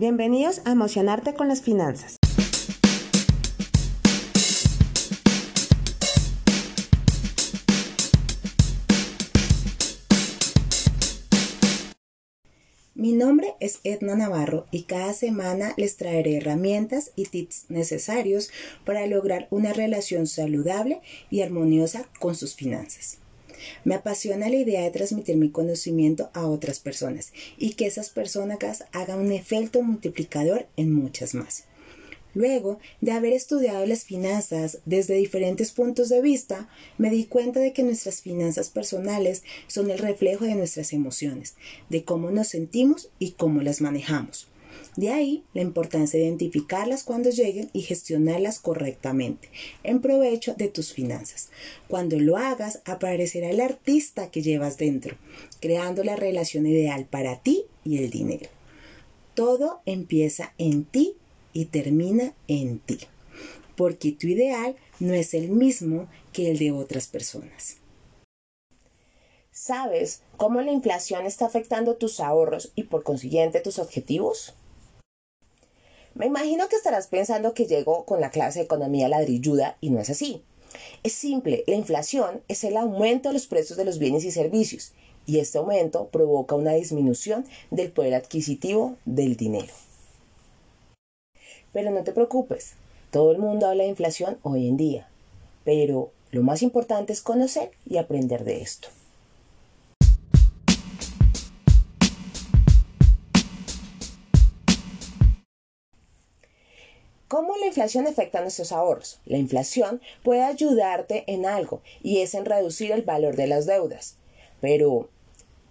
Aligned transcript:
Bienvenidos 0.00 0.60
a 0.64 0.70
Emocionarte 0.70 1.34
con 1.34 1.48
las 1.48 1.60
Finanzas. 1.60 2.18
Mi 12.94 13.12
nombre 13.12 13.54
es 13.58 13.80
Edna 13.82 14.14
Navarro 14.14 14.66
y 14.70 14.84
cada 14.84 15.12
semana 15.14 15.74
les 15.76 15.96
traeré 15.96 16.36
herramientas 16.36 17.10
y 17.16 17.24
tips 17.24 17.64
necesarios 17.68 18.52
para 18.84 19.04
lograr 19.08 19.48
una 19.50 19.72
relación 19.72 20.28
saludable 20.28 21.00
y 21.28 21.40
armoniosa 21.40 22.04
con 22.20 22.36
sus 22.36 22.54
finanzas. 22.54 23.18
Me 23.84 23.94
apasiona 23.94 24.48
la 24.48 24.56
idea 24.56 24.82
de 24.82 24.90
transmitir 24.90 25.36
mi 25.36 25.50
conocimiento 25.50 26.30
a 26.34 26.46
otras 26.46 26.80
personas 26.80 27.32
y 27.56 27.74
que 27.74 27.86
esas 27.86 28.10
personas 28.10 28.84
hagan 28.92 29.20
un 29.20 29.32
efecto 29.32 29.82
multiplicador 29.82 30.66
en 30.76 30.92
muchas 30.92 31.34
más. 31.34 31.64
Luego 32.34 32.78
de 33.00 33.12
haber 33.12 33.32
estudiado 33.32 33.84
las 33.86 34.04
finanzas 34.04 34.78
desde 34.84 35.14
diferentes 35.14 35.72
puntos 35.72 36.08
de 36.08 36.20
vista, 36.20 36.68
me 36.98 37.10
di 37.10 37.24
cuenta 37.24 37.58
de 37.58 37.72
que 37.72 37.82
nuestras 37.82 38.20
finanzas 38.20 38.68
personales 38.70 39.42
son 39.66 39.90
el 39.90 39.98
reflejo 39.98 40.44
de 40.44 40.54
nuestras 40.54 40.92
emociones, 40.92 41.54
de 41.88 42.04
cómo 42.04 42.30
nos 42.30 42.48
sentimos 42.48 43.08
y 43.18 43.32
cómo 43.32 43.62
las 43.62 43.80
manejamos. 43.80 44.46
De 44.96 45.10
ahí 45.10 45.44
la 45.54 45.62
importancia 45.62 46.18
de 46.18 46.26
identificarlas 46.26 47.04
cuando 47.04 47.30
lleguen 47.30 47.70
y 47.72 47.82
gestionarlas 47.82 48.58
correctamente, 48.58 49.48
en 49.84 50.00
provecho 50.00 50.54
de 50.54 50.68
tus 50.68 50.92
finanzas. 50.92 51.50
Cuando 51.86 52.18
lo 52.18 52.36
hagas, 52.36 52.80
aparecerá 52.84 53.50
el 53.50 53.60
artista 53.60 54.30
que 54.30 54.42
llevas 54.42 54.76
dentro, 54.76 55.16
creando 55.60 56.02
la 56.02 56.16
relación 56.16 56.66
ideal 56.66 57.06
para 57.06 57.40
ti 57.42 57.66
y 57.84 57.98
el 57.98 58.10
dinero. 58.10 58.48
Todo 59.34 59.82
empieza 59.86 60.52
en 60.58 60.84
ti 60.84 61.14
y 61.52 61.66
termina 61.66 62.34
en 62.48 62.80
ti, 62.80 62.98
porque 63.76 64.12
tu 64.12 64.26
ideal 64.26 64.76
no 64.98 65.14
es 65.14 65.32
el 65.34 65.48
mismo 65.50 66.08
que 66.32 66.50
el 66.50 66.58
de 66.58 66.72
otras 66.72 67.06
personas. 67.06 67.76
¿Sabes 69.52 70.22
cómo 70.36 70.60
la 70.60 70.70
inflación 70.70 71.26
está 71.26 71.46
afectando 71.46 71.96
tus 71.96 72.20
ahorros 72.20 72.70
y 72.76 72.84
por 72.84 73.02
consiguiente 73.02 73.60
tus 73.60 73.80
objetivos? 73.80 74.54
Me 76.14 76.26
imagino 76.26 76.68
que 76.68 76.76
estarás 76.76 77.06
pensando 77.06 77.54
que 77.54 77.66
llegó 77.66 78.04
con 78.04 78.20
la 78.20 78.30
clase 78.30 78.60
de 78.60 78.64
economía 78.64 79.08
ladrilluda 79.08 79.76
y 79.80 79.90
no 79.90 80.00
es 80.00 80.10
así. 80.10 80.42
Es 81.02 81.12
simple, 81.12 81.64
la 81.66 81.74
inflación 81.74 82.42
es 82.48 82.64
el 82.64 82.76
aumento 82.76 83.28
de 83.28 83.34
los 83.34 83.46
precios 83.46 83.76
de 83.76 83.84
los 83.84 83.98
bienes 83.98 84.24
y 84.24 84.30
servicios 84.30 84.92
y 85.26 85.38
este 85.38 85.58
aumento 85.58 86.08
provoca 86.08 86.54
una 86.54 86.72
disminución 86.72 87.44
del 87.70 87.92
poder 87.92 88.14
adquisitivo 88.14 88.96
del 89.04 89.36
dinero. 89.36 89.72
Pero 91.72 91.90
no 91.90 92.02
te 92.02 92.12
preocupes, 92.12 92.72
todo 93.10 93.32
el 93.32 93.38
mundo 93.38 93.66
habla 93.66 93.84
de 93.84 93.90
inflación 93.90 94.38
hoy 94.42 94.68
en 94.68 94.76
día, 94.76 95.08
pero 95.64 96.10
lo 96.30 96.42
más 96.42 96.62
importante 96.62 97.12
es 97.12 97.20
conocer 97.20 97.70
y 97.86 97.98
aprender 97.98 98.44
de 98.44 98.62
esto. 98.62 98.88
¿Cómo 107.28 107.56
la 107.58 107.66
inflación 107.66 108.06
afecta 108.06 108.38
a 108.38 108.42
nuestros 108.42 108.72
ahorros? 108.72 109.20
La 109.26 109.38
inflación 109.38 110.00
puede 110.22 110.42
ayudarte 110.42 111.24
en 111.26 111.46
algo 111.46 111.82
y 112.02 112.22
es 112.22 112.34
en 112.34 112.46
reducir 112.46 112.90
el 112.90 113.02
valor 113.02 113.36
de 113.36 113.46
las 113.46 113.66
deudas. 113.66 114.16
Pero, 114.60 115.08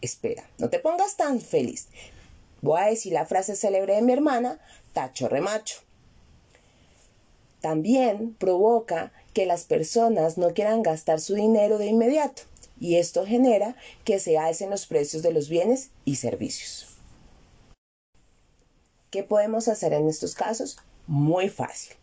espera, 0.00 0.48
no 0.58 0.68
te 0.68 0.78
pongas 0.78 1.16
tan 1.16 1.40
feliz. 1.40 1.88
Voy 2.60 2.80
a 2.80 2.86
decir 2.86 3.12
la 3.12 3.26
frase 3.26 3.56
célebre 3.56 3.94
de 3.94 4.02
mi 4.02 4.12
hermana, 4.12 4.60
tacho 4.92 5.28
remacho 5.28 5.86
también 7.66 8.32
provoca 8.34 9.12
que 9.32 9.44
las 9.44 9.64
personas 9.64 10.38
no 10.38 10.54
quieran 10.54 10.84
gastar 10.84 11.20
su 11.20 11.34
dinero 11.34 11.78
de 11.78 11.86
inmediato 11.86 12.42
y 12.78 12.94
esto 12.94 13.26
genera 13.26 13.74
que 14.04 14.20
se 14.20 14.38
alcen 14.38 14.70
los 14.70 14.86
precios 14.86 15.24
de 15.24 15.32
los 15.32 15.48
bienes 15.48 15.90
y 16.04 16.14
servicios. 16.14 16.86
¿Qué 19.10 19.24
podemos 19.24 19.66
hacer 19.66 19.94
en 19.94 20.08
estos 20.08 20.36
casos? 20.36 20.78
Muy 21.06 21.48
fácil. 21.48 21.94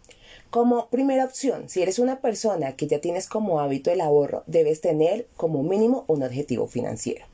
Como 0.50 0.88
primera 0.88 1.26
opción, 1.26 1.68
si 1.68 1.82
eres 1.82 2.00
una 2.00 2.22
persona 2.22 2.78
que 2.78 2.88
ya 2.88 3.00
tienes 3.00 3.28
como 3.28 3.60
hábito 3.60 3.92
el 3.92 4.00
ahorro, 4.00 4.44
debes 4.48 4.80
tener 4.80 5.28
como 5.36 5.62
mínimo 5.62 6.06
un 6.08 6.24
objetivo 6.24 6.68
financiero. 6.68 7.26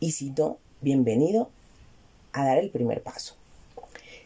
Y 0.00 0.12
si 0.12 0.30
no, 0.30 0.56
bienvenido 0.80 1.50
a 2.32 2.46
dar 2.46 2.58
el 2.58 2.70
primer 2.70 3.02
paso. 3.02 3.34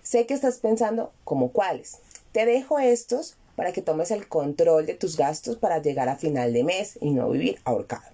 Sé 0.02 0.26
que 0.26 0.34
estás 0.34 0.58
pensando 0.58 1.10
como 1.24 1.50
cuáles. 1.50 1.98
Te 2.32 2.46
dejo 2.46 2.78
estos 2.78 3.36
para 3.56 3.72
que 3.72 3.82
tomes 3.82 4.12
el 4.12 4.28
control 4.28 4.86
de 4.86 4.94
tus 4.94 5.16
gastos 5.16 5.56
para 5.56 5.82
llegar 5.82 6.08
a 6.08 6.16
final 6.16 6.52
de 6.52 6.62
mes 6.62 6.96
y 7.00 7.10
no 7.10 7.28
vivir 7.30 7.58
ahorcado. 7.64 8.06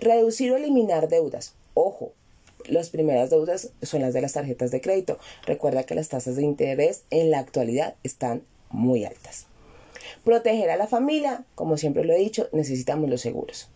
Reducir 0.00 0.50
o 0.50 0.56
eliminar 0.56 1.08
deudas. 1.08 1.54
Ojo, 1.74 2.12
las 2.68 2.90
primeras 2.90 3.30
deudas 3.30 3.70
son 3.82 4.02
las 4.02 4.14
de 4.14 4.20
las 4.20 4.34
tarjetas 4.34 4.70
de 4.70 4.80
crédito. 4.80 5.18
Recuerda 5.46 5.84
que 5.84 5.94
las 5.94 6.08
tasas 6.08 6.36
de 6.36 6.42
interés 6.42 7.02
en 7.10 7.30
la 7.30 7.38
actualidad 7.38 7.94
están 8.02 8.42
muy 8.70 9.04
altas. 9.04 9.46
Proteger 10.24 10.70
a 10.70 10.76
la 10.76 10.86
familia, 10.86 11.44
como 11.54 11.76
siempre 11.76 12.04
lo 12.04 12.12
he 12.12 12.18
dicho, 12.18 12.48
necesitamos 12.52 13.08
los 13.08 13.20
seguros. 13.20 13.68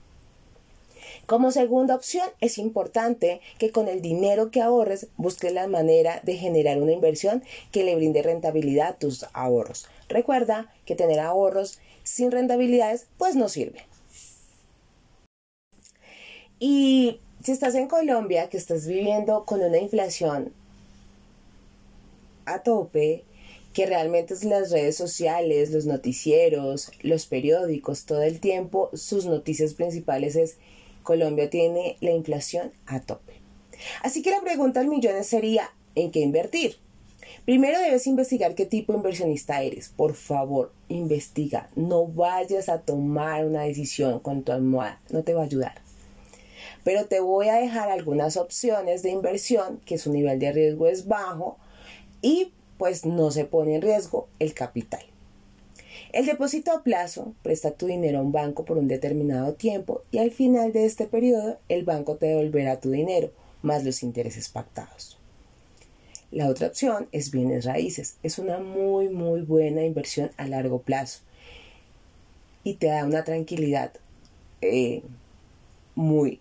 Como 1.26 1.52
segunda 1.52 1.94
opción, 1.94 2.28
es 2.40 2.58
importante 2.58 3.40
que 3.58 3.70
con 3.70 3.88
el 3.88 4.02
dinero 4.02 4.50
que 4.50 4.60
ahorres 4.60 5.06
busques 5.16 5.52
la 5.52 5.68
manera 5.68 6.20
de 6.24 6.36
generar 6.36 6.78
una 6.82 6.92
inversión 6.92 7.42
que 7.70 7.84
le 7.84 7.94
brinde 7.94 8.22
rentabilidad 8.22 8.88
a 8.88 8.98
tus 8.98 9.26
ahorros. 9.32 9.86
Recuerda 10.08 10.72
que 10.84 10.96
tener 10.96 11.20
ahorros 11.20 11.78
sin 12.02 12.32
rentabilidades 12.32 13.06
pues 13.18 13.36
no 13.36 13.48
sirve. 13.48 13.86
Y 16.58 17.20
si 17.42 17.52
estás 17.52 17.74
en 17.74 17.88
Colombia, 17.88 18.48
que 18.48 18.56
estás 18.56 18.86
viviendo 18.86 19.44
con 19.44 19.60
una 19.62 19.78
inflación 19.78 20.52
a 22.44 22.62
tope, 22.62 23.24
que 23.72 23.86
realmente 23.86 24.34
es 24.34 24.44
las 24.44 24.70
redes 24.70 24.96
sociales, 24.96 25.70
los 25.70 25.86
noticieros, 25.86 26.92
los 27.00 27.26
periódicos, 27.26 28.04
todo 28.04 28.22
el 28.22 28.38
tiempo, 28.38 28.90
sus 28.92 29.26
noticias 29.26 29.74
principales 29.74 30.36
es 30.36 30.56
Colombia 31.02 31.50
tiene 31.50 31.96
la 32.00 32.12
inflación 32.12 32.70
a 32.86 33.00
tope. 33.00 33.32
Así 34.02 34.22
que 34.22 34.30
la 34.30 34.40
pregunta 34.40 34.80
al 34.80 34.88
millón 34.88 35.24
sería, 35.24 35.70
¿en 35.94 36.10
qué 36.12 36.20
invertir? 36.20 36.76
Primero 37.44 37.80
debes 37.80 38.06
investigar 38.06 38.54
qué 38.54 38.66
tipo 38.66 38.92
de 38.92 38.98
inversionista 38.98 39.62
eres. 39.62 39.88
Por 39.88 40.14
favor, 40.14 40.72
investiga. 40.88 41.70
No 41.74 42.06
vayas 42.06 42.68
a 42.68 42.82
tomar 42.82 43.44
una 43.44 43.62
decisión 43.62 44.20
con 44.20 44.44
tu 44.44 44.52
almohada. 44.52 45.00
No 45.10 45.24
te 45.24 45.34
va 45.34 45.42
a 45.42 45.46
ayudar. 45.46 45.82
Pero 46.84 47.06
te 47.06 47.20
voy 47.20 47.48
a 47.48 47.56
dejar 47.56 47.90
algunas 47.90 48.36
opciones 48.36 49.02
de 49.02 49.10
inversión 49.10 49.80
que 49.84 49.98
su 49.98 50.12
nivel 50.12 50.38
de 50.38 50.52
riesgo 50.52 50.86
es 50.86 51.06
bajo 51.06 51.58
y 52.20 52.52
pues 52.78 53.06
no 53.06 53.30
se 53.30 53.44
pone 53.44 53.76
en 53.76 53.82
riesgo 53.82 54.28
el 54.38 54.54
capital. 54.54 55.02
El 56.12 56.26
depósito 56.26 56.72
a 56.72 56.82
plazo 56.82 57.34
presta 57.42 57.70
tu 57.70 57.86
dinero 57.86 58.18
a 58.18 58.22
un 58.22 58.32
banco 58.32 58.64
por 58.64 58.76
un 58.76 58.86
determinado 58.86 59.54
tiempo 59.54 60.02
y 60.10 60.18
al 60.18 60.30
final 60.30 60.72
de 60.72 60.84
este 60.84 61.06
periodo 61.06 61.58
el 61.68 61.84
banco 61.84 62.16
te 62.16 62.26
devolverá 62.26 62.80
tu 62.80 62.90
dinero 62.90 63.30
más 63.62 63.82
los 63.84 64.02
intereses 64.02 64.50
pactados. 64.50 65.16
La 66.30 66.48
otra 66.48 66.66
opción 66.66 67.08
es 67.12 67.30
bienes 67.30 67.64
raíces. 67.64 68.16
Es 68.22 68.38
una 68.38 68.58
muy 68.58 69.08
muy 69.08 69.40
buena 69.40 69.84
inversión 69.84 70.30
a 70.36 70.46
largo 70.46 70.82
plazo 70.82 71.20
y 72.62 72.74
te 72.74 72.88
da 72.88 73.04
una 73.04 73.24
tranquilidad 73.24 73.92
eh, 74.60 75.02
muy 75.94 76.40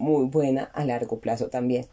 muy 0.00 0.26
buena 0.26 0.64
a 0.74 0.84
largo 0.84 1.20
plazo 1.20 1.48
también. 1.48 1.86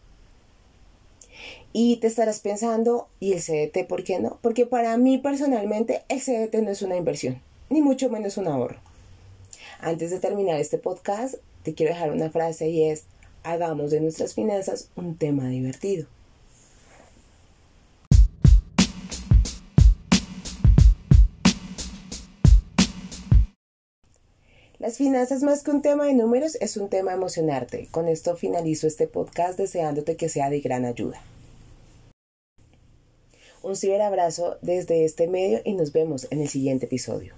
Y 1.74 1.98
te 1.98 2.07
estarás 2.07 2.39
pensando, 2.39 3.07
¿y 3.19 3.33
el 3.33 3.42
CDT 3.42 3.88
por 3.88 4.04
qué 4.04 4.19
no? 4.19 4.39
Porque 4.42 4.65
para 4.65 4.98
mí 4.98 5.19
personalmente 5.19 6.01
el 6.09 6.19
CDT 6.19 6.56
no 6.63 6.71
es 6.71 6.81
una 6.81 6.95
inversión, 6.95 7.39
ni 7.69 7.81
mucho 7.81 8.09
menos 8.09 8.38
un 8.38 8.48
ahorro. 8.48 8.80
Antes 9.80 10.09
de 10.09 10.19
terminar 10.19 10.59
este 10.59 10.80
podcast, 10.80 11.36
te 11.62 11.75
quiero 11.75 11.94
dejar 11.94 12.12
una 12.12 12.31
frase 12.31 12.69
y 12.69 12.86
es, 12.86 13.04
hagamos 13.44 13.92
de 13.92 14.01
nuestras 14.01 14.33
finanzas 14.33 14.89
un 14.95 15.18
tema 15.18 15.48
divertido. 15.50 16.07
Las 24.88 24.95
finanzas 24.95 25.44
más 25.44 25.63
que 25.63 25.72
un 25.72 25.81
tema 25.81 26.06
de 26.06 26.13
números 26.13 26.56
es 26.62 26.78
un 26.78 26.88
tema 26.88 27.12
emocionarte. 27.12 27.89
Con 27.92 28.07
esto 28.07 28.38
finalizo 28.38 28.88
este 28.88 29.06
podcast 29.06 29.60
deseándote 29.60 30.16
que 30.16 30.30
sea 30.30 30.50
de 30.50 30.62
gran 30.62 30.86
ayuda. 30.86 31.22
Un 33.62 33.75
ciberabrazo 33.75 34.56
desde 34.62 35.04
este 35.04 35.28
medio 35.28 35.60
y 35.66 35.74
nos 35.74 35.92
vemos 35.92 36.28
en 36.31 36.39
el 36.39 36.48
siguiente 36.48 36.86
episodio. 36.86 37.34